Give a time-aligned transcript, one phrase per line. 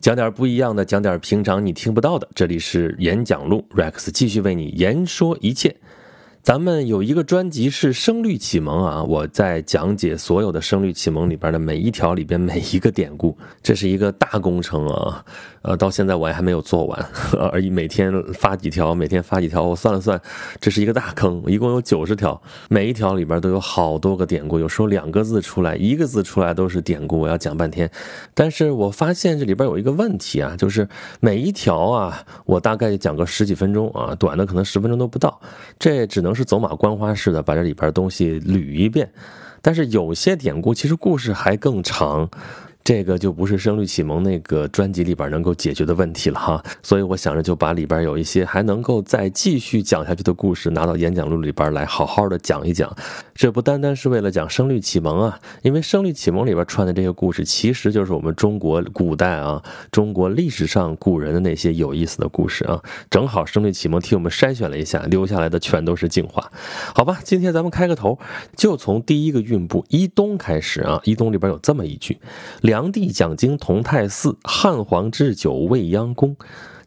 [0.00, 2.28] 讲点不一样的，讲点平常你听不到的。
[2.32, 5.74] 这里是演讲录，Rex 继续为你言说一切。
[6.42, 15.24] 咱们有一个专辑是《声律启蒙》啊，我在讲解所有的《声律启蒙》里边的每一条里边每一个典故，这是一个大工程啊。
[15.60, 17.10] 呃，到现在我还没有做完，
[17.52, 20.18] 而已每天发几条，每天发几条，我算了算，
[20.60, 27.90] 这是一个大坑，一共有九十条，每一条里边都有好多个典故，有时候两个字出来，一个字出来都是典故，我要讲半天。
[28.32, 30.88] 但是我发现这里边有一个问题啊，就是
[31.20, 35.38] 每一条啊，我大概讲个十几分钟啊，短的可能十分钟都不到，
[35.78, 39.10] 这只能能是走马观花似的把这里边东西捋一遍。
[39.60, 42.28] 但是有些典故其实故事还更长。
[42.84, 52.90] 这个就不是《声律启蒙》那个专辑里边能够解决的问题了哈，所以我想着就把里边有一些还能够再继续讲下去的故事拿到演讲录里边来好好的讲一讲。
[53.38, 62.82] 这不单单是为了讲《声律启蒙》啊，因为《声律启蒙》里边串的这些故事，其实就是我们中国古代啊，中国历史上古人的那些有意思的故事啊。
[63.08, 66.50] 正好《声律启蒙》替我们筛选了一下，留下来的全都是精华。
[66.92, 68.18] 好吧，今天咱们开个头，
[68.56, 72.18] 就从第一个韵部《一东》开始啊，《一东》里边有这么一句：
[72.60, 76.34] 梁帝讲经同泰寺，汉皇置酒未央宫。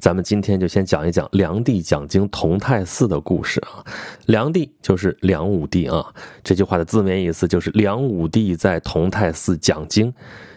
[0.01, 3.85] 咱们今天就先讲一讲梁帝讲经同泰寺的故事啊。
[4.25, 6.03] 梁帝就是梁武帝啊。
[6.43, 10.11] 这句话的字面意思就是梁武帝在同泰寺讲经。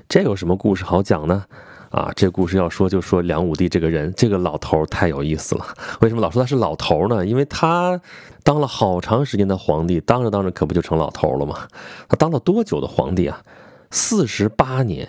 [0.08, 1.44] 这有什么故事好讲呢？
[1.90, 5.66] 啊，这故事要说就说梁武帝这个人，这个老头太有意思了。
[6.00, 7.26] 为什么老说他是老头呢？
[7.26, 8.00] 因为他
[8.42, 11.68] 当了好长时间的皇帝，当着当着可不就成老头了吗？
[12.08, 13.42] 他当了多久的皇帝啊？
[13.90, 15.06] 四十八年，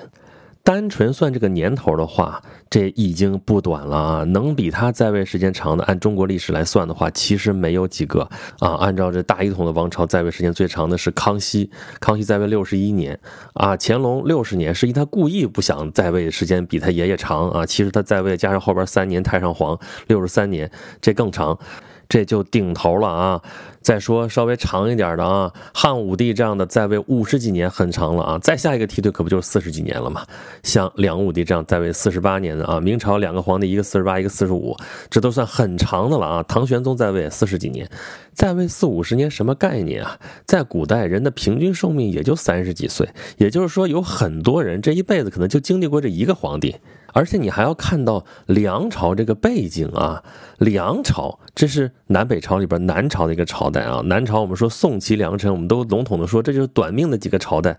[0.66, 4.24] 单纯算这个年头的话，这已经不短了啊！
[4.24, 8.72] 能比他在位时间长的，按中国历史来算的话，其实没有几个啊。
[8.80, 13.20] 按照这大一统的王朝，在位时间最长的是康熙，康熙在位六十一年
[13.54, 13.78] 啊。
[13.80, 17.64] 乾隆六十年，实际他故意不想在位时间比他爷爷长啊。
[17.64, 21.60] 其实他在位加上后边三年太上皇，六十三年，这更长。
[22.08, 23.42] 这就顶头了啊！
[23.82, 30.26] 再说稍微长一点的啊，汉武帝这样的在位五十几年很长了啊，再下一个梯队可不就是四十几年了吗？
[30.64, 34.76] 像梁武帝这样在位四十八年的啊，明朝两个皇帝，一个四十八，一个四十五，
[35.10, 36.44] 这都算很长的了啊。
[36.44, 37.88] 唐玄宗在位四十几年，
[38.34, 40.20] 在位四五十年什么概念啊？
[40.46, 43.08] 在古代人的平均寿命也就三十几岁，
[43.38, 46.76] 也就是说有很多人这一辈子可能就经历过这一个皇帝。
[47.16, 50.22] 而且你还要看到梁朝这个背景啊，
[50.58, 54.02] 梁朝这是南北朝里边南朝的一个朝代啊。
[54.08, 57.78] 南朝我们说宋齐梁陈，我们都笼统的说这就是短命的几个朝代，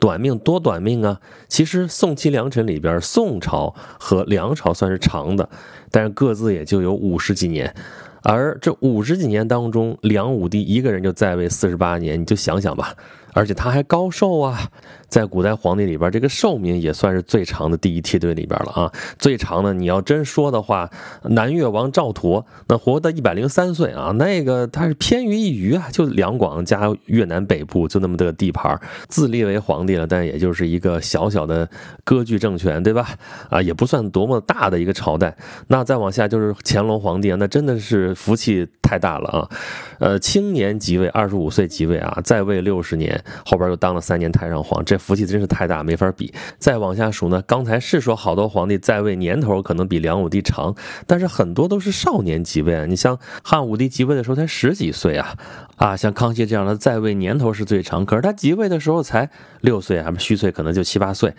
[0.00, 1.20] 短命多短命啊。
[1.48, 5.50] 其实宋齐梁陈里边，宋朝和梁朝算是长的，
[5.90, 7.74] 但是各自也就有五十几年。
[8.22, 12.94] 而这五十几年当中，梁武帝一个人就在位四十八年，你就想想吧。
[13.34, 14.70] 而且他还高寿啊，
[15.08, 18.92] 在古代皇帝里边，这个寿命也算是最长的第一梯队里边了啊。
[19.18, 20.90] 最长的，你要真说的话，
[21.22, 31.68] 南越王赵佗那活到一百零三岁啊，那个他是偏于一隅啊，就两广加越南北部就那么的地盘，自立为皇帝了，但也就是一个小小的
[32.04, 33.08] 割据政权，对吧？
[33.48, 35.36] 啊，也不算多么大的一个朝代。
[35.68, 39.48] 那再往下就是乾隆皇帝，那真的是福气太大了啊。
[40.00, 43.08] 呃，青年即位，二十五岁即位啊，在位六十年。
[43.46, 46.32] 后边又当了三年太上皇，这福气真是太大，没法比。
[46.58, 50.74] 再往下数呢，刚才是说好多皇帝在位年头可能比梁武帝长，
[51.06, 52.84] 但是很多都是少年即位啊。
[52.84, 55.34] 你像汉武帝即位的时候才十几岁啊，
[55.76, 61.32] 啊，像康熙这样的在位年头是最长，可是他即位的时候才六岁啊，虚岁可能就七八岁。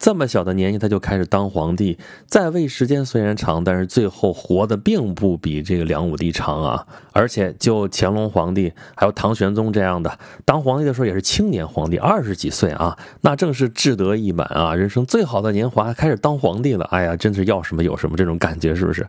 [0.00, 6.86] 这么小的年纪他就开始当皇帝，在位时间虽然长，但是最后活的并不比这个梁武帝长啊。
[7.12, 16.86] 而且就乾隆皇帝还有唐玄宗这样的当皇帝的时候也是青年皇帝，二十几岁啊，那正是志得意满啊，人生最好的年华，开始当皇帝了。
[16.86, 19.06] 哎呀，真是要什么有什么这种感觉，是不是？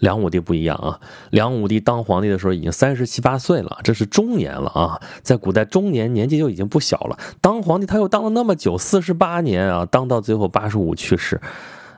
[0.00, 1.00] 梁武帝不一样啊，
[1.30, 5.00] 梁武帝当皇帝的时候已经三十七八岁了，这是中年了啊。
[5.22, 10.33] 在古代中年年纪就已经不小了，当皇帝他又当了那么久，四十八年啊，当到最。
[10.34, 11.40] 最后八十五去世，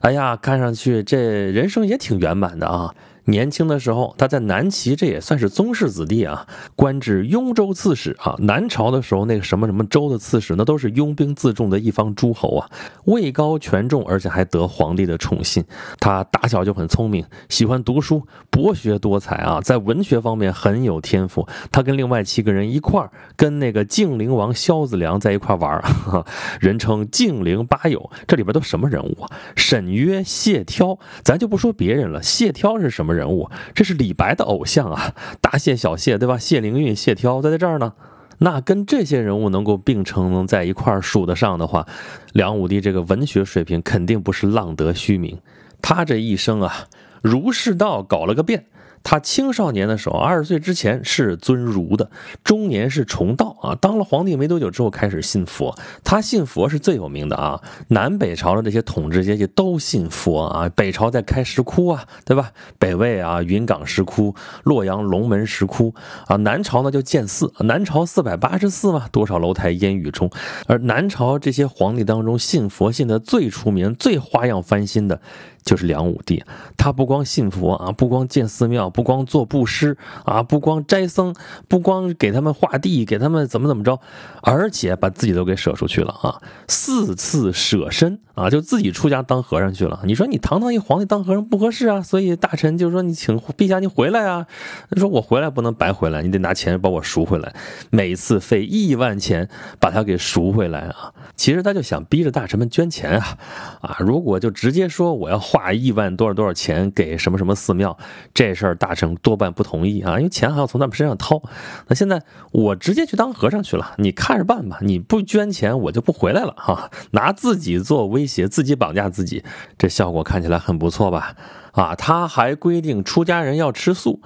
[0.03, 1.17] 哎呀，看上去这
[1.51, 2.95] 人生也挺圆满的啊。
[3.27, 6.47] 年轻的时候，他在南齐，这也算是宗室子弟啊，
[6.77, 8.37] 官至雍州刺史啊。
[8.39, 12.71] 南朝的时候，那个什么什么州的刺史，那都是拥兵自重的一方诸侯啊，
[13.07, 15.65] 位高权重，而且还得皇帝的宠信。
[15.99, 21.49] 他打小就很聪明，喜欢读书，博学多才啊，在文学方面很有天赋。
[21.73, 25.83] 他跟另外七个人一块儿，跟那个晋灵王萧子良在一块玩儿，
[26.61, 28.09] 人称晋灵八友。
[28.29, 29.31] 这里边都什么人物啊？
[29.57, 32.23] 沈约、谢挑，咱就不说别人了。
[32.23, 33.16] 谢挑是什么？
[33.17, 36.37] 人物，这是李白的偶像啊，大谢小谢，对吧？
[36.39, 37.95] 谢灵运、谢挑在在这儿呢。
[38.39, 41.87] 那跟这些人物能够并称，能在一块儿数得上的话，
[42.35, 45.39] 梁武帝这个文学水平肯定不是浪得虚名。
[45.81, 46.87] 他这一生啊，
[47.23, 48.67] 儒释道搞了个遍。
[49.09, 52.11] 他青少年的时候，二十岁之前是尊儒的，
[52.43, 53.73] 中年是崇道啊。
[53.77, 55.73] 当了皇帝没多久之后，开始信佛。
[56.03, 57.63] 他信佛是最有名的啊。
[57.87, 60.69] 南北朝的这些统治阶级都信佛啊。
[60.75, 62.51] 北朝在开石窟啊，对吧？
[62.81, 65.95] 北魏啊，云冈石窟、洛阳龙门石窟
[66.27, 66.35] 啊。
[66.35, 70.29] 南朝呢就建寺，南朝四百八十寺嘛，多少楼台烟雨中。
[70.67, 75.21] 而南朝这些皇帝当中，信佛信的最出名、最花样翻新的。
[75.67, 76.43] 就是梁武帝，
[76.79, 81.35] 他不光信佛啊，不光建寺庙，不光做布施啊，不光斋僧，
[81.69, 84.01] 不光给他们画地，给他们怎么怎么着，
[84.43, 90.01] 而且把自己都给舍出去了啊，四次舍身啊，就自己出家当和尚去了。
[90.05, 94.47] 你说你堂堂一皇帝当和尚不合适啊，所以大臣就说你请陛下你回来啊，
[94.91, 97.55] 他说我回来不能白回来，你得拿钱把我赎回来，
[97.91, 99.49] 每次费亿万钱
[99.81, 101.13] 把他给赎回来啊。
[101.35, 103.39] 其实他就想逼着大臣们捐钱啊，
[103.81, 107.97] 啊，如果就直接说我要花亿万多少多少钱给什么什么寺庙，
[108.35, 111.43] 这事儿大臣多半不同意啊，因为钱还要从他们身上掏。
[111.89, 112.23] 那现在
[112.53, 119.45] 我直接去当和尚去了，你看着办吧，你不捐钱我就不回来了哈，拿自己做威胁，自己绑架自己，
[119.79, 121.37] 这效果看起来很不错吧？
[121.73, 124.21] 啊，他还规定出家人要吃素。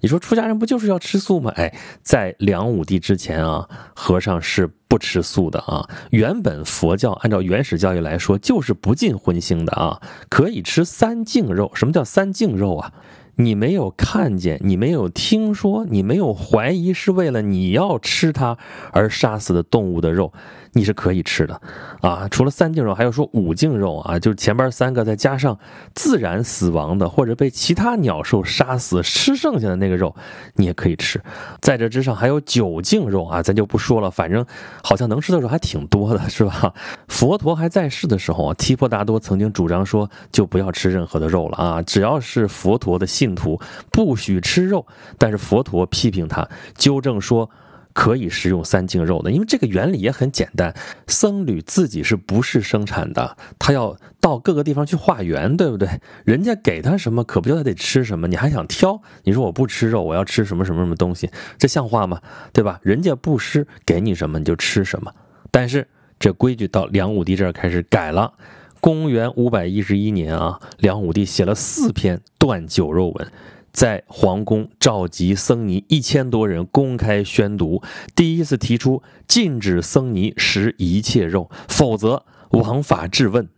[0.00, 1.50] 你说出家人不就是要吃素吗？
[1.56, 5.88] 哎，在梁武帝之前啊，和尚是不吃素的啊。
[6.10, 11.70] 原本佛教按照原始教义来说，就是不禁荤腥的啊，可以吃三净肉。
[11.74, 12.92] 什么叫三净肉啊？
[13.38, 18.56] 你没有看见，你没有听说，你没有怀疑是为了你要吃它
[18.92, 20.32] 而杀死的动物的肉。
[20.76, 21.58] 你是可以吃的，
[22.02, 25.58] 啊，除了三净肉，还有说五净肉啊，就是前边三个再加上
[25.94, 30.14] 自然死亡的或者被其他鸟兽杀死吃剩下的那个肉，
[30.56, 31.18] 你也可以吃。
[31.62, 34.44] 在这之上还有九净肉啊，咱就不说了，反正
[34.84, 36.74] 好像能吃的肉还挺多的，是吧？
[37.08, 43.58] 佛陀还在世的时候啊，提婆达多曾经主张说，就不要吃任何的肉了啊，只要是佛陀的信徒
[43.90, 44.86] 不许吃肉。
[45.16, 46.46] 但是佛陀批评他，
[46.76, 47.48] 纠正说。
[47.96, 50.74] 可以食用三净肉的，因为这个原理也很简单。
[51.06, 53.38] 僧侣自己是不是生产的？
[53.58, 55.88] 他要到各个地方去化缘，对不对？
[56.26, 58.28] 人家给他什么，可不就他得吃什么？
[58.28, 59.00] 你还想挑？
[59.24, 61.30] 你说我不吃肉，我要吃什么什么什么东西？
[61.56, 62.20] 这像话吗？
[62.52, 62.78] 对吧？
[62.82, 65.10] 人家布施给你什么你就吃什么。
[65.50, 65.88] 但是
[66.18, 68.34] 这规矩到梁武帝这儿开始改了。
[68.78, 73.26] 公元五百一十一年啊，梁武帝写了四篇断酒肉文。
[73.76, 77.82] 在皇宫召集僧尼一千多人，公开宣读，
[78.14, 83.50] 第一次提出禁止僧尼食一切肉，否则王法质问。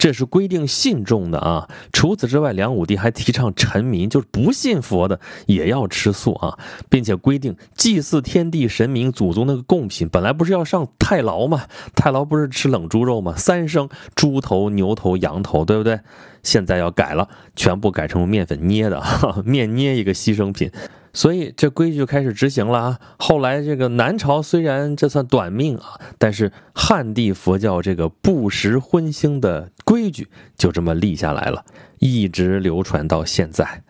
[0.00, 1.68] 这是规定信众的啊。
[1.92, 6.58] 除此之外，梁武帝还提倡臣民，就是不信佛的也要吃素啊，
[6.88, 11.66] 并且规定祭祀天地神明祖宗那个贡品，本来不是要上太牢吗？
[11.94, 13.34] 太牢不是吃冷猪肉吗？
[13.36, 16.00] 三生猪头、牛头、羊头，对不对？
[16.42, 19.02] 现在要改了，全部改成面粉捏的，
[19.44, 20.70] 面捏一个牺牲品。
[21.12, 22.98] 所以这规矩就开始执行了啊。
[23.18, 31.64] 后来这个南朝虽然这算短命啊，但是汉地佛教这个不食荤腥的规矩就这么立下来了，
[31.98, 33.82] 一直流传到现在。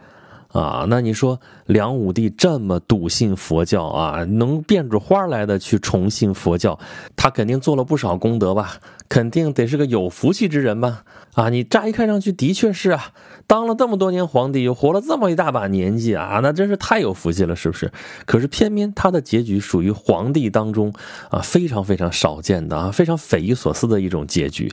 [0.53, 6.79] 啊，那你说梁武帝这么笃信佛教啊，能变出花来的去崇信佛教，
[7.15, 8.79] 他肯定做了不少功德吧？
[9.09, 11.05] 肯定得是个有福气之人吧？
[11.35, 13.13] 啊，你乍一看上去的确是啊，
[13.47, 17.93] 当了这么多年皇帝，又活了这么一大把年纪啊，那真是太有福气了，是不是？
[18.27, 20.93] 可是偏偏他的结局属于皇帝当中
[21.31, 24.73] 啊非常非常少见的啊，非常匪夷所思的一种结局，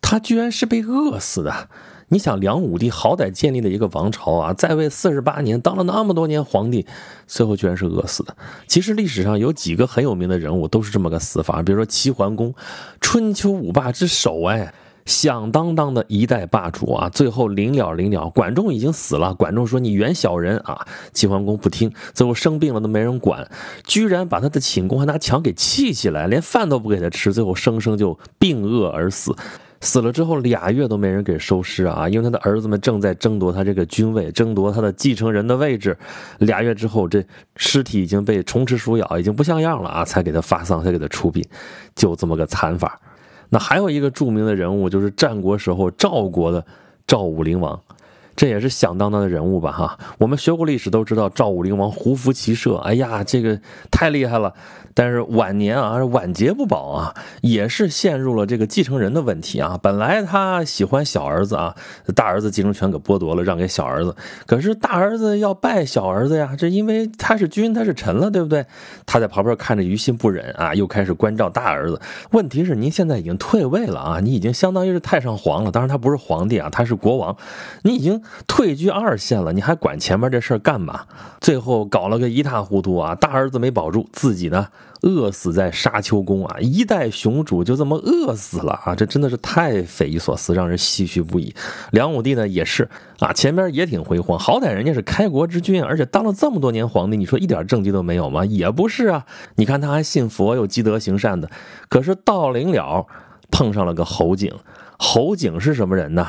[0.00, 1.68] 他居然是被饿死的。
[2.08, 6.86] 你想，梁武帝好歹建立了一个王朝啊，在位四十八年，当了那么多年皇帝，
[7.26, 8.36] 最后居然是饿死的。
[8.68, 12.54] 其实历史上有几个很有名的人物都是这么个死法，比如说齐桓公，
[13.00, 14.72] 春秋五霸之首，哎，
[15.04, 23.50] 响当当的一代霸主啊，最后临了临了，管仲已经死了，管仲说你原小人啊，齐桓公不听，最后生病了都没人管，
[23.84, 29.34] 居然把他的寝宫还拿墙给砌起来，连饭都不给他吃，最后生生就病饿而死。
[29.86, 35.96] 死了之后俩月都没人给收尸啊，因为他的儿子们正在争夺他这个君位，争夺他的继承人的位置。
[36.38, 37.24] 俩月之后，这
[37.54, 41.46] 尸体已经被虫吃鼠咬，已经不像样了啊，才给他发丧，才给他出殡，
[41.94, 43.00] 就这么个惨法。
[43.48, 46.66] 那还有一个著名的人物，就是战国时候赵国的
[47.06, 47.80] 赵武灵王。
[48.36, 49.72] 这也是响当当的人物吧？
[49.72, 53.58] 哈，我们学过历史都知道赵武灵王胡服骑射，哎呀，这个
[53.90, 54.52] 太厉害了。
[54.94, 59.78] 但是晚年啊，晚节不保啊，也是陷入了这个继承人的问题啊。
[59.82, 61.74] 本来他喜欢小儿子啊，
[62.14, 64.16] 大儿子继承权给剥夺了，让给小儿子。
[64.46, 68.64] 可是大儿子要拜小儿子呀，这因为他是君，他是臣了，对不对？
[69.04, 72.00] 他在旁边看着于心不忍啊，又开始关照大儿子。
[72.30, 75.70] 问题是您现在已经退位了啊，你已经相当于是太上皇了。
[75.70, 77.36] 当然他不是皇帝啊，他是国王，
[77.82, 81.06] 你已经退居二线了，你还管前面这事儿干嘛？
[81.40, 84.68] 最后搞了个一塌糊涂啊，大儿子没保住，自己呢？
[85.02, 86.56] 饿死在沙丘宫啊！
[86.58, 88.94] 一代雄主就这么饿死了啊！
[88.94, 91.54] 这真的是太匪夷所思，让人唏嘘不已。
[91.92, 92.88] 梁武帝呢也是
[93.20, 98.44] 啊，前边也挺辉煌，好歹人家是开国之君，而且当了这么多年皇帝，你说一点政绩都没有吗？
[98.46, 99.26] 也不是啊。
[99.56, 101.50] 你看他还信佛，又积德行善的，
[101.88, 103.06] 可是到临了
[103.50, 104.52] 碰上了个侯景。
[104.98, 106.26] 侯景是什么人呢？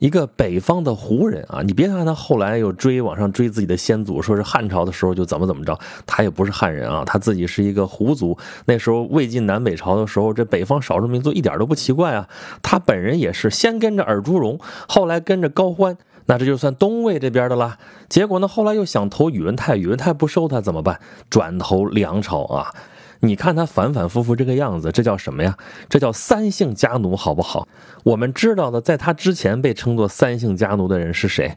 [0.00, 8.36] 一个北方的胡人啊，你别看他后来又追往上追自己的先祖，说是汉朝的时候就怎么怎么着，他也不是汉人啊，他自己是一个胡族。
[8.64, 12.26] 那时候魏晋南北朝的时候，这北方少数民族一点都不奇怪啊。
[12.62, 17.76] 他本人也是先跟着尔朱荣，后来跟着高欢，那这就算东魏这边的了。
[18.08, 20.98] 结果呢，后来又想投宇文泰，宇文泰不收他怎么办？
[21.28, 22.74] 转投梁朝啊。
[23.20, 25.56] 你看他反反复复这个样子，这叫什么呀？
[25.88, 27.68] 这叫三姓家奴，好不好？
[28.02, 31.56] 我们知道的，在他之前被称作三姓家奴的人是谁？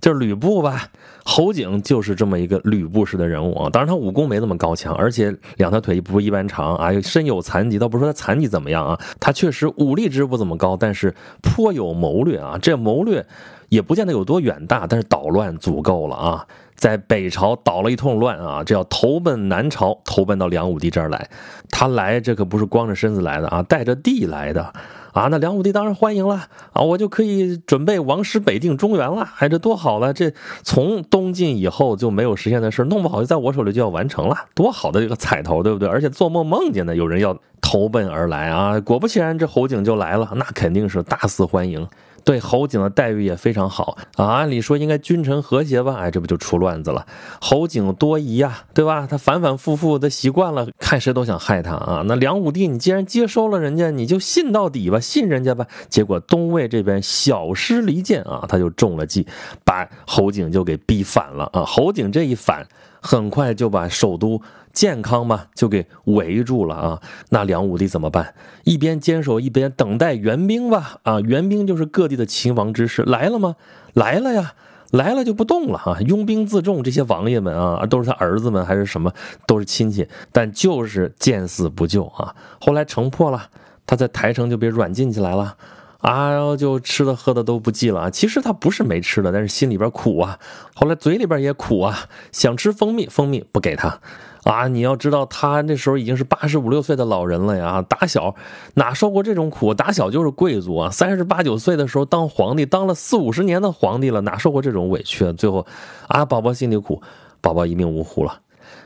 [0.00, 0.88] 就是吕布吧。
[1.24, 3.70] 侯景就是这么一个吕布式的人物啊。
[3.70, 7.78] 当然他武功没那么高强，而且两条腿不一般长啊，身有残疾。
[7.78, 12.58] 倒不是说他残疾怎么样啊，他确实武力值不怎么高，但是颇有谋略啊。
[12.60, 13.24] 这谋略
[13.68, 16.46] 也不见得有多远大，但是捣乱足够了啊。
[16.82, 21.30] 在北朝捣了一通乱啊，这要投奔南朝，投奔到梁武帝这儿来。
[21.70, 24.64] 他来这可不是光着身子来的啊，带着地来的
[25.12, 25.28] 啊。
[25.30, 29.28] 那梁武帝当然欢迎了啊，我就可以准备王师北定中原了。
[29.38, 30.12] 哎，这多好了！
[30.12, 30.32] 这
[30.64, 35.88] 从东晋以后就没有实现的事，弄不好就在我手里就要完成了，多好的一个彩头，对不对？
[35.88, 41.86] 而且做梦梦见的有人要投奔而来啊，果不其然，这侯景就来了，那肯定是大肆欢迎。
[42.24, 45.96] 对侯景的待遇也非常好啊，按理说应该君臣和谐吧？
[45.96, 47.06] 哎，这不就出乱子了？
[47.40, 49.06] 侯景多疑呀，对吧？
[49.10, 52.02] 他反反复复的习惯了，看谁都想害他啊。
[52.06, 55.66] 那梁武帝，你既然接收了人家，你就信到底吧，信人家吧。
[55.88, 59.26] 结果东魏这边小失离间啊，他就中了计，
[59.64, 61.64] 把侯景就给逼反了啊。
[61.64, 62.66] 侯景这一反，
[63.00, 64.40] 很快就把首都。
[64.72, 67.02] 健康嘛，就给围住了啊！
[67.28, 68.34] 那梁武帝怎么办？
[68.64, 70.98] 一边坚守，一边等待援兵吧。
[71.02, 73.56] 啊，援兵就是各地的秦王之师来了吗？
[73.92, 74.54] 来了呀，
[74.90, 75.98] 来了就不动了啊。
[76.00, 79.12] 拥兵自重，这些王爷们啊，都是他儿子们还是什么，
[79.46, 82.34] 都是亲戚，但就是见死不救啊。
[82.60, 83.50] 后来城破了，
[83.86, 85.56] 他在台城就被软禁起来了。
[85.98, 88.10] 啊，然后就吃的喝的都不记了啊。
[88.10, 90.38] 其实他不是没吃的，但是心里边苦啊。
[90.74, 94.00] 后来嘴里边也苦啊，想吃蜂蜜，蜂蜜不给他。
[94.44, 98.34] 啊，你要知道，他那时候已经是八十五六岁的老人了呀，打小
[98.74, 99.72] 哪受过这种苦？
[99.72, 105.32] 打小就是贵族啊，三十八九岁的时候当皇帝，当了四五十年的皇帝了，哪受过这种委屈？
[105.32, 105.64] 最后，
[106.08, 107.00] 啊，宝宝心里苦，
[107.40, 108.41] 宝宝一命呜呼了。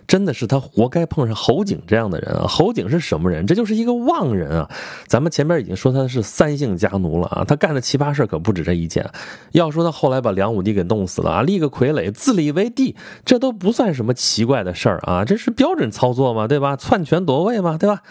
[0.07, 2.47] 真的是他活该碰上侯景这样的人啊！
[2.49, 3.47] 侯景是什么人？
[3.47, 4.71] 这就是一个妄人啊！
[5.07, 9.09] 咱们前面已经说他是三姓家奴了啊，他干的奇葩事可不止这一件。
[9.53, 12.95] 要说他后来把梁武帝给弄死了啊，立个傀儡自立为帝，
[13.25, 16.77] 这都不算什么奇怪的事儿啊，这是标准操作嘛，对吧？
[16.77, 18.03] 篡权夺位嘛，对吧？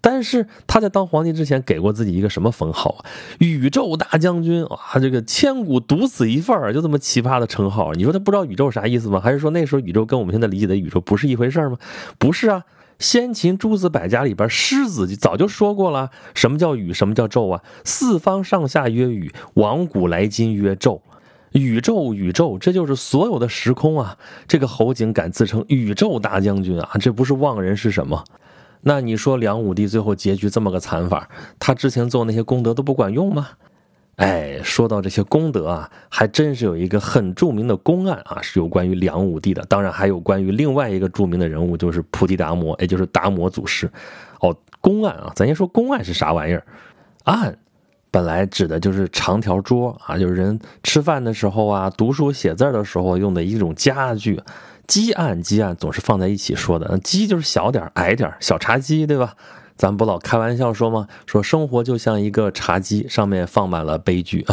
[0.00, 3.04] 但是他在当皇帝之前给过自己一个什么封号啊？
[3.38, 7.92] 宇宙大将军啊，这个千古独此一份儿，就这么奇葩的称号。
[7.92, 9.20] 你说他不知道宇宙啥意思吗？
[9.20, 11.76] 还是说那时候宇宙跟我们现在理解的宇宙不是一回事儿吗？
[12.18, 12.64] 不是啊，
[12.98, 17.62] 先秦诸子百家里边，狮子早就说过了，什么叫宇，什么叫宙啊？
[17.84, 21.02] 四方上下曰宇，往古来今曰宙。
[21.52, 24.16] 宇宙，宇宙，这就是所有的时空啊！
[24.46, 28.22] 这个侯景敢自称宇宙大将军啊，这不是妄人是什么？
[28.82, 33.48] 那你说梁武帝最后结局这么个惨法，他之前做那些功德都不管用吗？
[34.16, 39.64] 哎，说到这些功德啊，还真是有一个很著名的公案啊，是有关于梁武帝的。
[39.66, 43.90] 当然还有关于另外一个著名的人物，就是菩提达摩，也就是达摩祖师。
[44.40, 46.62] 哦，公案啊，咱先说公案是啥玩意儿？
[47.24, 47.56] 案
[48.10, 54.38] 本来指的就是长条桌啊，就是人吃饭的时候啊，读书写字的时候用的一种家具。
[54.90, 59.34] 鸡案鸡案总是放在一起说的，鸡就是小点矮点小茶几，对吧？
[59.76, 61.06] 咱不老开玩笑说吗？
[61.26, 64.44] 说生活就像一个茶几，上面放满了悲剧。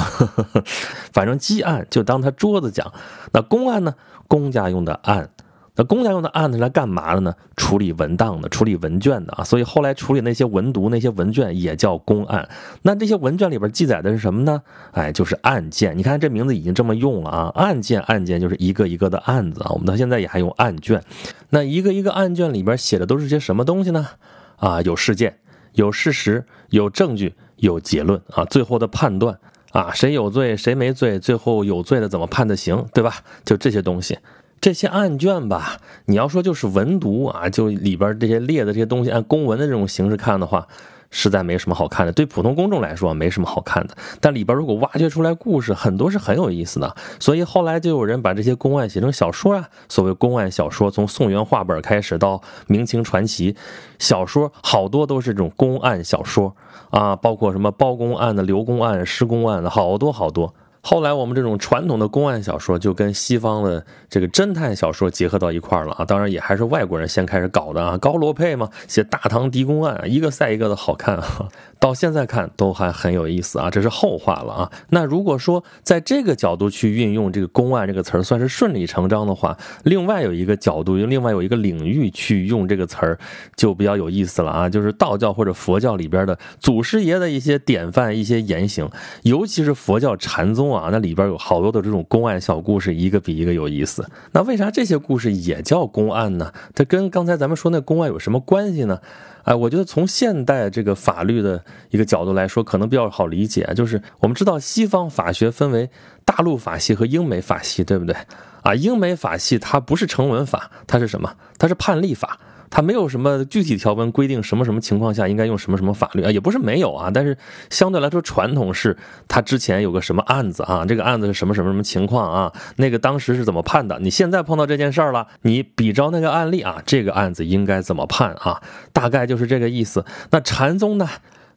[1.12, 2.94] 反正鸡案就当他桌子讲。
[3.34, 3.96] 那公案呢？
[4.28, 5.32] 公家用的案，
[5.78, 7.34] 那公家用的案子是来干嘛的呢？
[7.56, 9.44] 处理文档的，处理文卷的啊。
[9.44, 12.50] 所以后来处理那些文牍、那些文卷也叫公案。
[12.82, 14.64] 那这些文卷里边记载的是什么呢？
[14.92, 15.96] 哎，就是案件。
[15.96, 19.70] 你看这名字已经这么用了啊，案件，案件就是一个一个的案子啊。
[19.70, 21.04] 我们到现在也还用案卷。
[21.52, 24.08] 那一个一个案卷里边写的都是些什么东西呢？
[24.56, 25.38] 啊，有事件，
[25.74, 29.38] 有事实，有证据，有结论啊，最后的判断
[29.72, 33.18] 啊，谁有罪，谁没罪，最后有罪的怎么判的刑，对吧？
[33.46, 34.18] 就这些东西。
[34.60, 40.68] 这些案卷吧，你要说就是文读啊，就里边这些列的这些东西，按公文的这种形式看的话，
[41.12, 42.12] 实在没什么好看的。
[42.12, 43.96] 对普通公众来说，没什么好看的。
[44.20, 46.96] 但里边如果挖掘出来故事，很多是很有意思的。
[47.20, 49.70] 所以后来就有人把这些公案写成小说啊。
[49.88, 53.56] 所谓公案小说，从宋元话本开始到明清传奇
[54.00, 56.56] 小说，好多都是这种公案小说
[56.90, 60.54] 啊，包括什么包公案的、刘公案、施公案的，好多好多。
[60.90, 71.50] 后来我们这种传统的公案小说就跟西方的这个侦探小说结合到一块了啊，当然也还是外国人先开始搞的啊，高罗佩嘛，写大唐狄公案，一个赛一个的好看啊。
[71.80, 74.72] 到现在看都还很有意思啊，这是后话了啊。
[74.90, 83.20] 那如果说在这个角度去运用这个“公案”这个词儿，算是顺理成章的话，另外有一个角度，另外有一个领域去用这个词儿，
[83.56, 84.70] 就比较有意思了啊。
[84.70, 88.90] 就是道教或者佛教里边的祖师爷的一些典范、一些言行，
[89.24, 94.08] 尤其是佛教禅宗啊，啊那里边有好多的这种公案小故事，一个比一个有意思。
[94.32, 96.54] 那为啥这些故事也叫公案呢？
[96.76, 99.00] 它跟刚才咱们说那公案有什么关系呢？
[99.44, 103.72] 哎，我觉得从现代这个法律的一个角度来说，可能比较好理解。
[103.76, 105.90] 就是我们知道西方法学分为
[106.26, 108.16] 大陆法系和英美法系，对不对？
[108.64, 111.34] 啊，英美法系它不是成文法，它是什么？
[111.58, 112.38] 它是判例法。
[112.70, 117.38] 它没有什么具体条文规定什么什么情况下应该用什么什么法律啊，也不是没有啊，但是
[117.70, 118.98] 相对来说传统是
[119.28, 124.00] 它之前有个什么案子啊，这个案子是什么什么什么情况啊，那个当时是怎么判的？
[124.00, 128.62] 你现在碰到这件事儿了，你比照那个案例啊，这个案子应该怎么判啊？
[128.92, 130.06] 大概就是这个意思。
[130.32, 131.08] 那禅宗呢，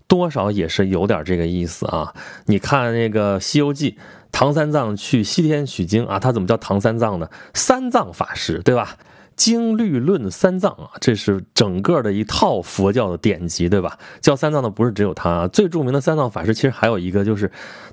[0.06, 2.14] 多少也是有点这个意思啊。
[2.46, 3.92] 你看那个《西游记》，
[4.32, 7.28] 唐三藏去西天取经啊，他怎么叫唐三藏呢？
[7.52, 8.96] 三藏法师，对吧？
[9.40, 13.98] 经律论三藏啊，这是整个的一套佛教的典籍，对吧？
[14.20, 17.50] 叫三藏的不是只有他，最著名的三藏法师其实还有一个，就是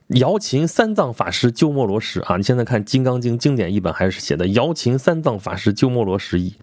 [0.08, 2.36] 瑶琴三藏法师鸠摩罗什啊。
[2.36, 6.56] 你现在看《金刚经》经典译本还是写的瑶琴三藏法师鸠摩罗什译，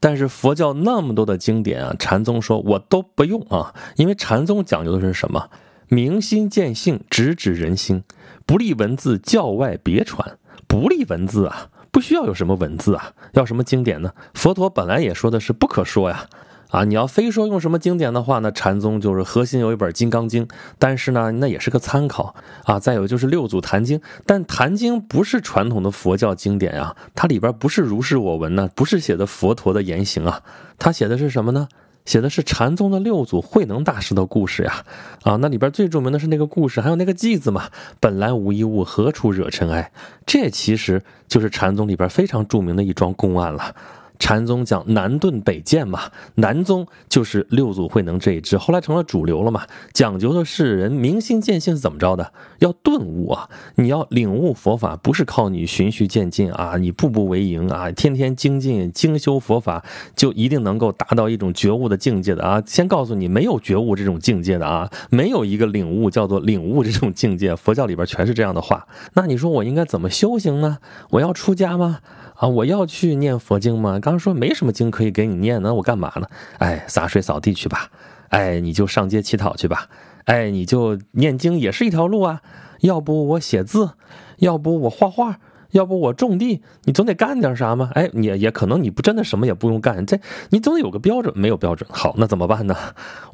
[0.00, 5.50] 但是佛教那么多的经典啊，禅宗说我都不用啊，因为禅宗讲究的是什么？
[5.86, 8.02] 明心见性，直指人心，
[8.44, 11.68] 不立文字，教外别传，不立文字啊。
[11.92, 14.12] 不需要有什么文字啊，要什么经典呢？
[14.32, 16.26] 佛陀本来也说的是不可说呀，
[16.70, 18.50] 啊，你要非说用什么经典的话呢？
[18.50, 20.46] 禅宗就是核心有一本《金刚经》，
[20.78, 22.80] 但是呢，那也是个参考啊。
[22.80, 30.40] 再有就是六祖坛经，但坛经不是传统的佛教经典啊，它里边不是如是我闻呢，不是写的佛陀的言行啊，
[30.78, 31.68] 它写的是什么呢？
[32.04, 34.84] 写的是禅宗的六祖慧能大师的故事呀，
[35.22, 39.92] 啊，那里边最著名的是那个故事，还有那个偈子嘛，“本来无一物，何处惹尘埃”，
[40.26, 43.74] 这其实就是禅宗里边非常著名的一桩公案了。
[44.22, 46.02] 禅宗讲南顿北渐嘛，
[46.36, 49.66] 南宗就是六祖慧能这一支，后来成了主流了嘛。
[49.92, 52.32] 讲究的是人明心见性是怎么着的？
[52.60, 53.50] 要顿悟啊！
[53.74, 62.62] 你要领悟佛法，不是靠你循序渐进啊，你步步为营啊，天天精进精修佛法，就一定能够达到一种觉悟的境界的啊！
[62.64, 67.56] 先告诉你，没有觉悟这种境界的啊，没有一个领悟叫做领悟这种境界。
[67.56, 68.86] 佛教里边全是这样的话。
[69.14, 70.78] 那你说我应该怎么修行呢？
[71.10, 71.98] 我要出家吗？
[72.42, 74.00] 啊，我要去念佛经吗？
[74.00, 76.26] 刚说没什么经可以给你念呢，我干嘛呢？
[76.58, 77.88] 哎，洒水扫地去吧。
[78.30, 79.86] 哎，你就上街乞讨去吧。
[80.24, 82.42] 哎，你就念经也是一条路啊。
[82.80, 83.90] 要不我写字，
[84.38, 85.38] 要不我画画，
[85.70, 87.90] 要不我种地，你总得干点啥嘛。
[87.94, 90.18] 哎，也也可能你不真的什么也不用干，这
[90.50, 92.74] 你总得有个标准，没有标准，好，那怎么办呢？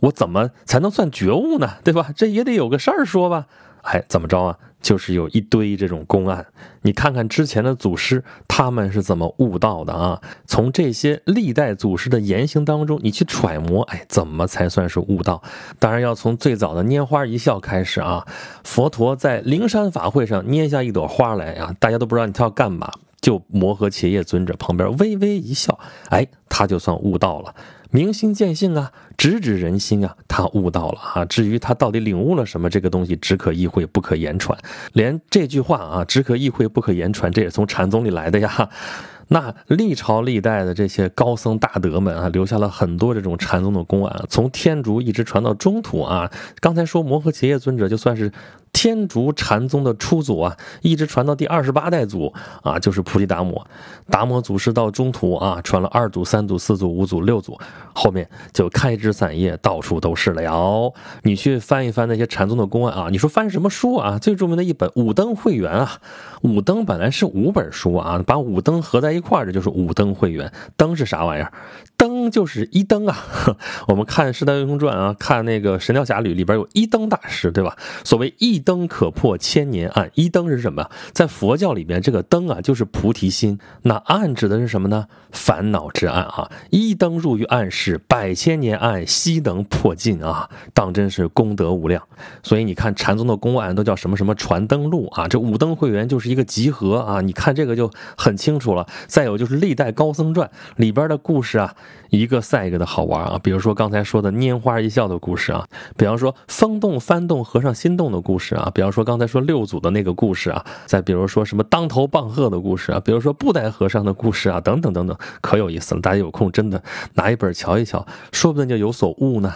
[0.00, 1.76] 我怎么才能算觉悟呢？
[1.82, 2.10] 对吧？
[2.14, 3.46] 这也得有个事儿说吧。
[3.82, 4.58] 哎，怎么着啊？
[4.80, 6.46] 就是有一堆这种公案，
[6.82, 10.22] 你看看之前的祖师他们是怎么悟道的啊？
[10.46, 15.42] 从这些历代祖师的言行当中，你去揣摩，哎，怎么才算是悟道？
[15.80, 18.24] 当然要从最早的拈花一笑开始啊！
[18.62, 22.88] 佛陀在灵山法会上捏下一朵花来啊，大家都不知道你他要干嘛，
[23.20, 25.76] 就摩诃伽叶尊者旁边微微一笑，
[26.10, 27.52] 哎，他就算悟道了。
[27.90, 31.24] 明心见性啊，直指人心啊，他悟到了啊。
[31.24, 34.58] 至于他到底领悟了什么，这个东西只可意会不可言传。
[34.92, 38.68] 连这句话啊，只可意会不可言传，这也从禅宗里来的呀。
[39.30, 46.30] 那历朝历代的这些高僧大德们啊，留下了很多这种禅宗的公案，从天竺一直传到中土啊。
[46.60, 48.32] 刚才说摩诃伽叶尊者就算是
[48.72, 53.66] 天竺禅宗的初祖啊，一直传到第二十八代祖啊，就是菩提达摩。
[54.10, 57.58] 达摩祖师到中途啊，传了二祖、三祖、四祖、五祖、六祖，
[57.94, 60.92] 后面就开枝散叶，到处都是了。
[61.22, 64.18] 你去翻一翻那些禅宗的公案啊，你说翻什么书啊？
[64.18, 66.00] 最著名的一本《五灯会元》啊，
[66.48, 70.48] 《五灯》本来是五本书啊，把五灯合在一块儿，这就是《五灯会元》。
[70.76, 71.52] 灯是啥玩意儿？
[71.98, 73.18] 灯就是一灯啊。
[73.88, 77.76] 我们看《射雕英雄传》啊，看那个《神雕侠侣》里边有一灯大师，对吧？
[78.04, 78.62] 所谓一。
[78.68, 80.90] 灯可破千年暗，一灯是什么？
[81.12, 83.58] 在佛教里边，这个灯啊就是菩提心。
[83.80, 85.06] 那暗指的是什么呢？
[85.32, 86.50] 烦恼之暗啊！
[86.68, 90.50] 一灯入于暗室，百千年暗悉能破尽啊！
[90.74, 92.02] 当真是功德无量。
[92.42, 95.26] 所以你看禅宗的公案都叫什么什么传灯录啊？
[95.26, 97.22] 这五灯会员就是一个集合啊！
[97.22, 98.86] 你看这个就很清楚了。
[99.06, 101.74] 再有就是历代高僧传里边的故事啊，
[102.10, 103.38] 一个赛一个的好玩啊！
[103.42, 108.54] 比如说刚才说的拈花一笑的故事啊，比方说风动翻动和尚心动的故事。
[108.54, 116.00] 啊，比方说刚才说六祖的那个故事啊，再比如说什么当头棒喝的故事啊，比如说布袋和尚的故事啊，等等等等，可有意思了。
[116.00, 116.82] 大家有空真的
[117.14, 119.52] 拿一本瞧一瞧，说不定就有所悟呢。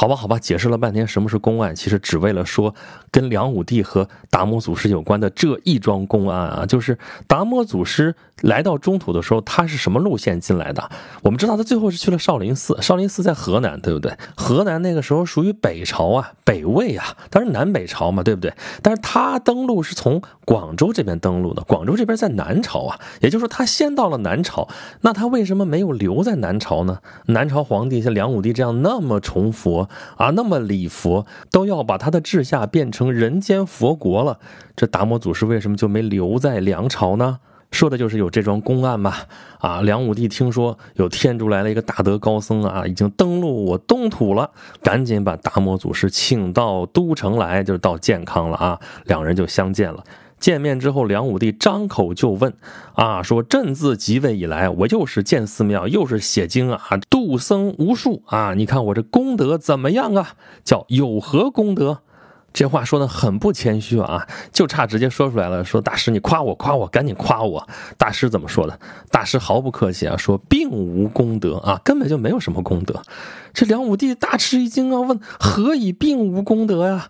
[0.00, 2.74] 好吧，好吧，解释了半天什么是公案，其实只为了说
[3.10, 10.90] 跟梁武帝和达摩祖师有关的这一桩公案啊，就是达摩祖师来到中土的时候，他是什么路线进来的？
[11.20, 14.16] 我们知道他最后是去了少林寺，少林寺在河南，对不对？
[14.34, 18.10] 河南那个时候属于北朝啊，北魏啊，当然南北朝。
[18.10, 18.54] 嘛，对不对？
[18.80, 24.66] 但是他登陆是从广州这边登陆的，广州这边在南朝啊，也就是说他先到了南朝。
[25.02, 27.00] 那他为什么没有留在南朝呢？
[27.26, 34.38] 南朝皇帝像梁武帝这样那么崇佛啊，那么礼佛，都要把他的治下变成人间佛国了，
[34.76, 37.38] 这达摩祖师为什么就没留在梁朝呢？
[37.70, 39.14] 说的就是有这桩公案嘛，
[39.60, 44.50] 啊，梁武帝听说有天竺来了一个大德高僧啊，已经登陆我东土了，
[44.82, 50.02] 赶紧把达摩祖师请到都城来，就是到健康了啊，两人就相见了。
[50.40, 52.54] 见面之后，梁武帝张口就问，
[52.94, 60.30] 啊，说朕自即位以来，我又是建寺庙，又是写经啊，度僧无数啊，你看我这功德怎么样啊？
[60.64, 61.98] 叫有何功德？
[62.52, 65.64] 这话说的很不谦虚啊，就差直接说出来了。
[65.64, 67.68] 说大师，你夸我，夸我，赶紧夸我。
[67.96, 68.80] 大师怎么说的？
[69.08, 73.02] 大师毫不客气啊，说并无功德啊，根本就没有什么功德。
[73.54, 77.08] 这梁武帝大吃一惊啊，问何以并无功德呀？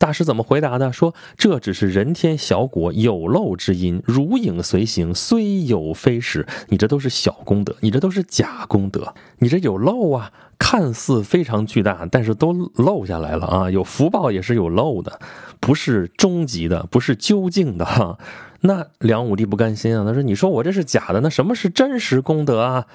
[0.00, 0.90] 大师怎么回答的？
[0.90, 6.46] 说这只是人天小果有漏之因，如影随形，虽有非实。
[6.68, 10.32] 你这都是小功德，你这都是假功德，你这有漏啊。
[10.58, 13.70] 看似非常巨大，但是都漏下来了啊！
[13.70, 15.18] 有福报也是有漏的，
[15.58, 18.18] 不是终极的，不是究竟的哈。
[18.60, 22.86] 那梁武帝不甘心啊，他说：“你说我这是假的，那什么是真实功德啊？”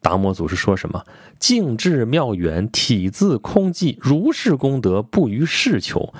[0.00, 1.04] 达摩祖师说什么
[1.38, 6.14] ：“静智妙远，体自空寂，如是功德不于世求。”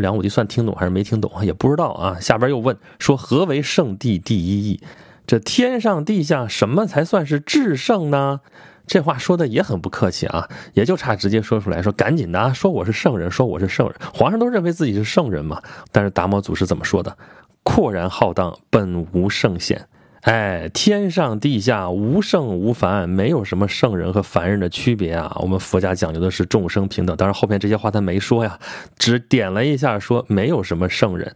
[0.00, 1.44] 梁武帝算听懂还是没听懂啊？
[1.44, 2.18] 也不知道啊。
[2.20, 4.80] 下边又问说：“何为圣地第一义？
[5.26, 8.40] 这天上地下，什么才算是至圣呢？”
[8.86, 15.60] 这话说的也很不客气啊，也就差直接说出来，说赶紧的啊，说我是圣人，说我是圣人，皇上都认为自己是圣人嘛。
[15.90, 17.16] 但是达摩祖师怎么说的？
[17.64, 19.88] 阔然浩荡，本无圣贤。
[20.26, 25.36] 哎，天上地下无圣无凡，没有什么圣人和凡人的区别啊。
[25.40, 27.16] 我们佛家讲究的是众生平等。
[27.16, 28.58] 当然后面这些话他没说呀，
[28.98, 31.32] 只点了一下说没有什么圣人。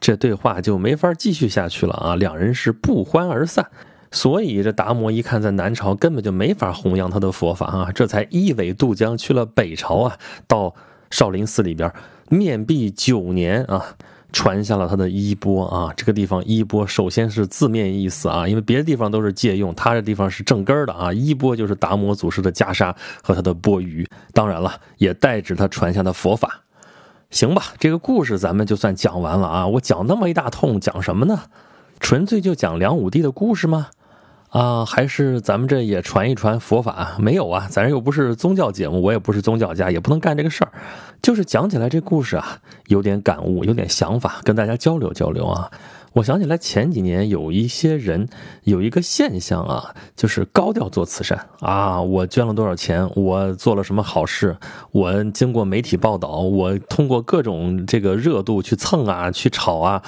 [0.00, 3.64] 这对话就没法继续下去了啊，两人是不欢而散。
[4.10, 10.74] 所以这达摩一看在南朝根本就没法弘扬他的佛法啊，这才一苇渡江去了北朝啊，到
[11.12, 11.92] 少林寺里边
[12.28, 13.94] 面壁九年啊，
[14.32, 15.92] 传下了他的衣钵啊。
[15.96, 21.12] 这个地方衣钵首先是字面意思啊，因为别的地方都是借用，他这地方是正根的啊。
[21.12, 26.62] 衣钵就是达摩祖师的袈裟和他的钵盂，当然了，也代指他传下的佛法。
[27.30, 29.66] 行吧，这个故事咱们就算讲完了啊。
[29.66, 31.42] 我讲那么一大通，讲什么呢？
[32.00, 33.88] 纯粹就讲梁武帝的故事吗？
[34.52, 37.16] 啊，还是咱们这也传一传佛法？
[37.18, 40.70] 没有啊，咱又不是宗教节目，我也不是宗教家，也不能干这个事儿。
[41.22, 45.70] 就是讲起来这故事啊，有点感悟，有点想法，跟大家交流交流啊。
[46.12, 48.28] 我想起来前几年有一些人
[48.64, 54.54] 有一个现象啊，就是高调做慈善啊，我捐了多少钱，我做了什么好事，
[54.90, 60.02] 我经过媒体报道，我通过各种这个热度去蹭啊，去炒啊。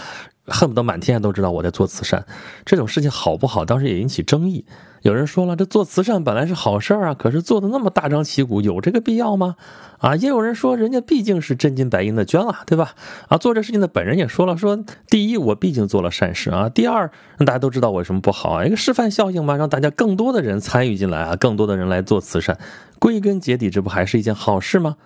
[0.46, 2.24] 恨不得满天下都知道我在做慈善，
[2.64, 3.64] 这种事情好不好？
[3.64, 4.64] 当时也引起争议。
[5.02, 9.56] 有人说了，这做慈善本来是好事儿啊，可是做的那么大张旗鼓，有这个必要吗？
[9.98, 12.94] 啊，也有人说，人家毕竟是真金白银的捐了，对吧？
[13.28, 22.58] 啊，做这事情的本人也说了，说第一，我毕竟做了善事啊；第二，大家都知道我有什么不好啊，一个示范效应嘛，让大家更多的人参与进来啊，更多的人来做慈善，
[22.98, 24.96] 归根结底，这不还是一件好事吗？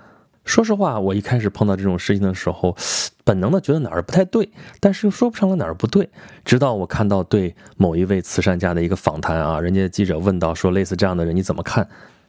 [0.44, 2.74] 说实话，我一开始碰到这种事情的时候，
[3.22, 6.08] 本能的觉得哪儿不太对，但是又说不上来哪儿不对。
[6.44, 11.86] 直到我看到对某一位慈善家的一个访谈啊，人家记者问到说，类似这样的人你怎么看？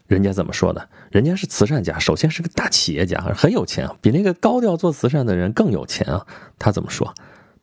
[0.08, 0.90] 人家怎么说的？
[1.12, 6.26] 人家是慈善家，首先是个大企业家，很有钱，比那个高调做慈善的人更有钱啊。
[6.58, 7.14] 他怎么说？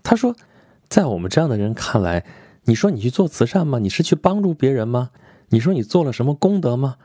[0.02, 0.34] 他说，
[0.88, 2.24] 在我们这样的人看来，
[2.64, 3.78] 你说你去做慈善吗？
[3.80, 5.10] 你是去帮助别人吗？
[5.48, 6.96] 你说你做了什么功德吗？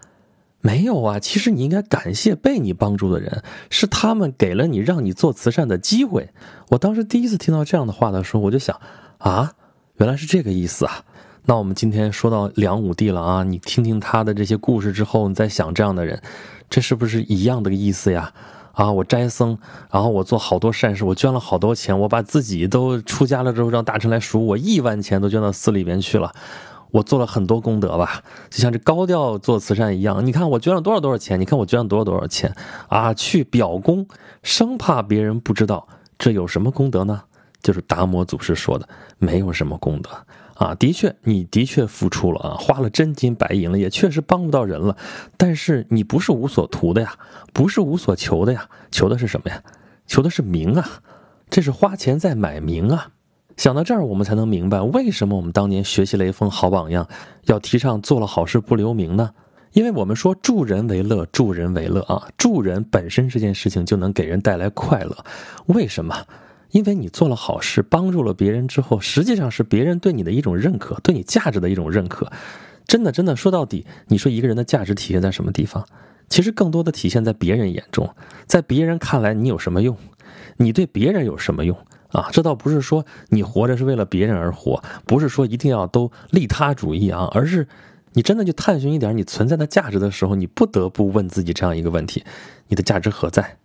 [0.62, 6.30] 没有啊，其实你应该感谢被你帮助的人，是他们给了你让你做慈善的机会。
[6.70, 8.80] 我当时第一次听到这样的话的时候，我就想，
[9.18, 9.54] 啊，
[9.98, 11.04] 原来是这个意思啊。
[11.46, 16.22] 那我们今天说到梁武帝了啊，你听听他的这些故事之后，你再想这样的人，
[16.70, 18.32] 这是不是一样的个意思呀？
[18.74, 19.58] 啊，我斋僧，
[19.92, 26.32] 然后我做好多善事，我捐了好多钱，我把自己都出家了之后，让大臣来赎我，亿万钱都捐到寺里边去了。
[26.92, 30.26] 我做了很多功德吧，就像这高调做慈善一样。
[30.26, 31.40] 你看我捐了多少多少钱？
[31.40, 32.54] 你看我捐了多少多少钱
[32.90, 33.14] 啊？
[33.14, 34.08] 去表功，
[34.44, 35.88] 生怕别人不知道，
[36.20, 37.24] 这有什么功德呢？
[37.62, 40.10] 就是达摩祖师说的，没有什么功德
[40.56, 40.74] 啊。
[40.76, 44.98] 的确，你的确付出了啊，花了真金白银了，也确实帮不到人了。
[45.38, 47.14] 但是你不是无所图的呀，
[47.54, 49.62] 不是无所求的呀，求的是什么呀？
[50.08, 50.90] 求的是名啊，
[51.50, 53.12] 这是花钱在买名啊。
[53.58, 57.08] 想到这儿，我们才能明白为什么我们当年学习雷锋好榜样，
[57.46, 59.32] 要提倡做了好事不留名呢？
[59.74, 65.16] 因为我们说助人为乐，助人为乐啊，助人本身这件事情就能给人带来快乐。
[65.68, 66.26] 为什么？
[66.72, 72.32] 因为你做了好事，帮助了别人之后，实际上是别人对你的一种认可，对你价值的一种认可。
[72.88, 75.86] 真的，真的说到底，你说一个人的价值体现在什么地方？
[76.30, 78.10] 其实更多的体现在别人眼中，
[78.46, 79.96] 在别人看来你有什么用？
[80.58, 81.78] 你对别人有什么用？
[82.12, 87.68] 啊，这倒不是说你活着是为了别人而活，不是说一定要都利他主义啊，而是
[88.14, 92.24] 你真的去探寻一点你存在的价值的时候，你不得不问自己这样一个问题：
[92.68, 93.58] 你的价值何在？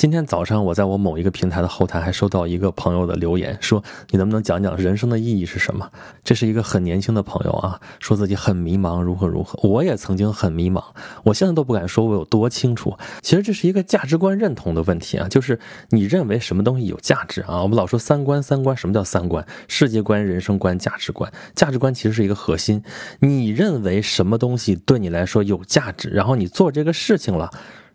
[0.00, 5.90] 今天早上，我在我某一个平台的后台还收到一个朋友的留言，说你能不能讲讲人生的意义是什么？
[6.24, 9.60] 这是一个很年轻的朋友啊，说自己很迷茫，如何如何。
[9.68, 10.82] 我也曾经很迷茫，
[11.22, 12.96] 我现在都不敢说我有多清楚。
[13.20, 15.60] 其实这是一个价值观认同的问题啊，就是
[15.90, 17.60] 你认为什么东西有价值啊？
[17.62, 19.46] 我们老说三观，三观什么叫三观？
[19.68, 21.30] 世界观、人生观、价值观。
[21.54, 22.82] 价值观其实是一个核心，
[23.18, 27.50] 你认为什么东西对你来说有价值，然后你做这个事情了。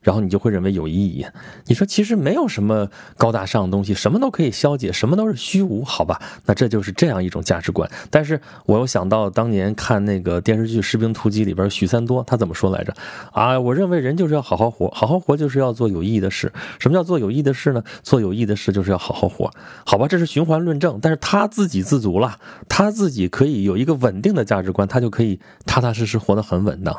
[0.06, 1.26] 然后你就会认为有意义。
[1.65, 2.88] 你说其实没有什么
[3.18, 6.22] 高大上的东西，什么都可以消解，什么都是虚无，好吧？
[6.46, 7.89] 那这就是这样一种价值观。
[8.12, 12.94] 但是我又想到当年看那个电视剧《士兵突击》里边许三多他怎么说来着？
[13.32, 16.54] 啊，我认为人就是要好好活，好好活就是要做有意义的事。
[16.78, 17.84] 什么叫做有意义的事呢？
[18.04, 19.52] 做有意义的事就是要好好活，
[19.86, 20.08] 好吧？
[20.08, 21.00] 这是循环论证。
[21.02, 22.38] 但是他自给自足了，
[22.70, 26.96] 他自己可以有一个稳定的价值观，他就可以踏踏实实活得很稳当。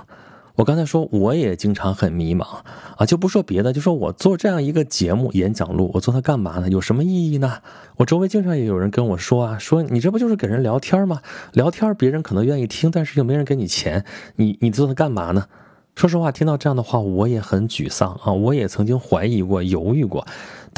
[0.57, 2.45] 我刚才说，我也经常很迷茫
[2.97, 6.69] 啊，就不说别的，就说我做这样一个节目演讲录，我做它干嘛呢？
[6.71, 7.59] 有什么意义呢？
[7.97, 11.21] 我周围经常也有人跟我说啊，说你这不就是给人聊天吗？
[11.53, 14.05] 聊天别人可能愿意听，但是又没人给你钱，
[14.37, 15.45] 你你做它干嘛呢？
[15.95, 18.33] 说实话，听到这样的话，我也很沮丧啊！
[18.33, 20.27] 我也曾经怀疑过、犹豫过，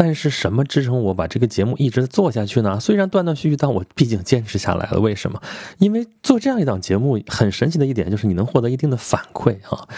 [0.00, 2.78] 但是什么支撑我把这个节目一直做下去呢？
[2.78, 5.00] 虽然断断续续，但我毕竟坚持下来了。
[5.00, 5.42] 为什么？
[5.78, 9.88] 因为做这样一档节目，很神奇的一点就是你能获得一定的反馈啊。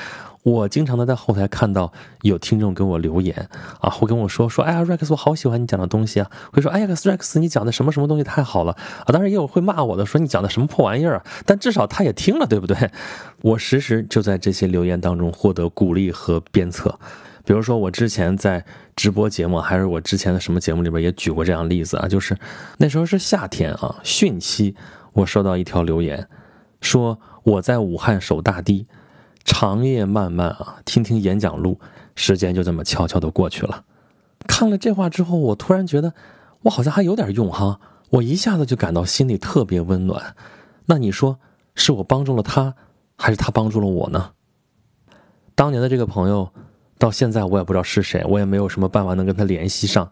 [0.42, 3.46] 我经常的在后台看到有听众给我留言
[3.78, 12.90] 啊，会跟我说说，哎呀，Rex，我好喜欢你讲的东西啊，会说，哎呀，Rex，你讲的什么什么东西太好了啊，当然也有会骂我的，说你讲的什么破玩意儿啊，但至少他也听了，对不对？
[13.42, 16.98] 我时时就在这些留言当中获得鼓励和鞭策，
[17.44, 18.64] 比如说我之前在
[19.00, 22.36] 直播节目，还是我之前的什么节目里边也举过这样例子啊，就是
[22.76, 24.74] 那时候是夏天啊，汛期，
[25.14, 26.28] 我收到一条留言，
[26.82, 28.86] 说我在武汉守大堤。
[29.42, 31.80] 长夜漫漫啊，听听演讲录，
[32.14, 33.84] 时间就这么悄悄的过去了。
[34.46, 36.12] 看了这话之后，我突然觉得，
[36.64, 40.36] 我好像还有点用哈，我一下子就感到心里特别温暖。
[40.84, 41.38] 那你说，
[41.74, 42.74] 是我帮助了他，
[43.16, 44.32] 还是他帮助了我呢？
[45.54, 46.52] 当年的这个朋友，
[47.00, 50.08] 到现在我也不知道是谁，我也没有什么办法能跟他联系上。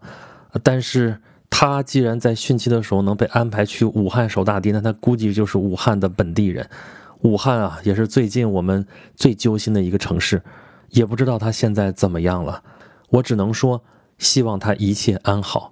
[0.63, 1.15] 但是
[1.47, 6.67] 他既然在汛期的时候能被安排去武汉守大堤，那他估计就是武汉的本地人。
[7.21, 8.83] 武汉啊，也是最近我们
[9.15, 10.41] 最揪心的一个城市，
[10.89, 12.63] 也不知道他现在怎么样了。
[13.09, 13.83] 我只能说，
[14.17, 15.71] 希望他一切安好。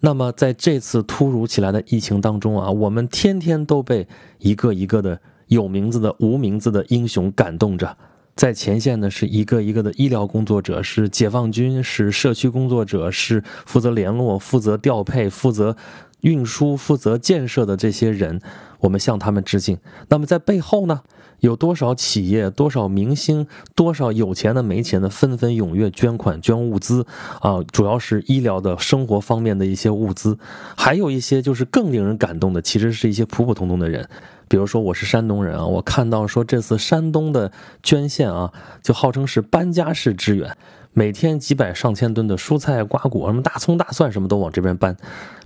[0.00, 4.06] 那么，在这次突如其来的疫情当中啊，我们天天都被
[4.38, 7.96] 一个一个的有名字的、无名字的英雄感动着。
[8.34, 15.76] 在前线的是一个一个的医疗工作者，是解放军，是社区工作者，是负责联络、负责调配、负责
[16.22, 18.40] 运输、负责建设的这些人，
[18.80, 19.78] 我们向他们致敬。
[20.08, 21.02] 那么在背后呢，
[21.42, 27.04] 有多少企业、多少明星、多少有钱的、没钱的，纷纷踊跃捐款、捐物资
[27.40, 30.38] 啊，主要是医疗的生活方面的一些物资，
[30.76, 34.08] 还有一些就是更令人感动的，其实是一些普普通通的人。
[34.46, 37.50] 比如说我是山东人啊，我看到说这次山东的
[37.82, 40.56] 捐献啊，就号称是搬家式支援，
[40.94, 44.94] 每天几百上千吨的蔬菜瓜果，什么大葱大蒜什么都往这边搬。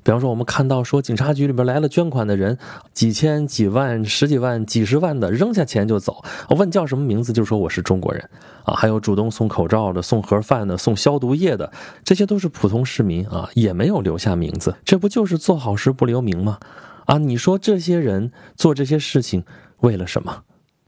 [0.03, 2.59] 比方说我们看到说警察局里边来了捐款的人，
[2.93, 8.29] 几千几万十几万几十万的扔下钱就走，我问叫什么名字就说我是中国人
[8.65, 11.71] 啊，还有主动送口罩的、送盒饭的、送消毒液的，
[12.05, 16.59] 这些都是普通市民啊，也没有留下名字，这不就是做好事不留名吗？
[17.05, 19.45] 啊，你说这些人做这些事情
[19.79, 20.43] 为了什么？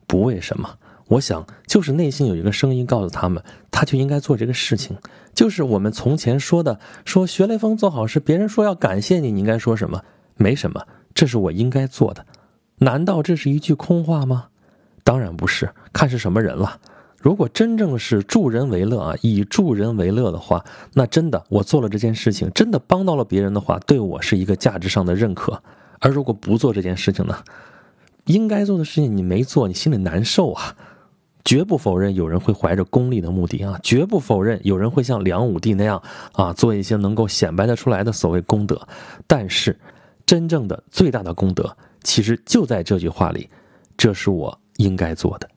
[0.09, 0.69] 不为什么？
[1.09, 4.97] 我想就是内心有一个声音告诉他们，他就应该做这个事情。
[5.35, 10.03] 就是我们从前说的，说学雷锋做好事，别人说要感谢你，你应该说什么？
[10.37, 12.25] 没什么，这是我应该做的。
[12.79, 14.47] 难道这是一句空话吗？
[15.03, 16.79] 当然不是，看是什么人了。
[17.21, 25.63] 如果真正是助人为乐啊，以助人为乐的话，那真的我做了这件事情，真的帮到了别人的话，对我是一个价值上的认可。
[26.01, 27.39] 而如果不做这件事情呢？
[28.27, 30.77] 应该做的事情你没做，你心里难受啊！
[31.45, 38.81] 绝不否认有人会怀着功利的目的啊，绝不否认有人会像梁武帝那样啊，做一些能够显摆得出来的所谓功德。
[39.27, 39.79] 但是，
[40.27, 43.49] 真正的最大的功德，其实就在这句话里：
[43.97, 45.49] 这是我应该做的。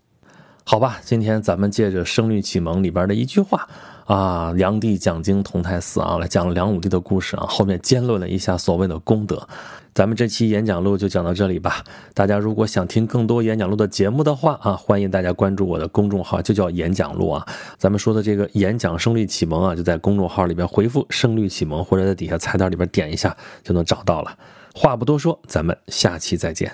[0.64, 3.68] 好吧，今天咱们借着《声律启蒙》里边的一句话。
[4.06, 9.48] 啊，梁帝讲经同泰寺啊，来讲梁武帝的故事啊，后面兼论了一下所谓的功德。
[9.94, 11.84] 咱们这期演讲录就讲到这里吧。
[12.14, 17.46] 大家如果想听更多演讲录的节目的话啊，欢迎大家关注我的公众号，就叫演讲录啊。
[17.78, 24.38] 咱们说的这个演讲声律启蒙啊，就在公众号里边回复声律启蒙，或者在底下菜单里边点一下就能找到了。
[24.74, 26.72] 话不多说，咱们下期再见。